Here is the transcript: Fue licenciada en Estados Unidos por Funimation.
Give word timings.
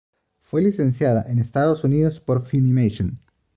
Fue 0.41 0.63
licenciada 0.63 1.21
en 1.29 1.37
Estados 1.37 1.83
Unidos 1.83 2.19
por 2.19 2.43
Funimation. 2.43 3.19